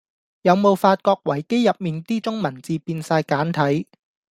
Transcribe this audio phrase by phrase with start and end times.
[0.41, 3.87] 有無發覺維基入面啲中文字變哂簡體?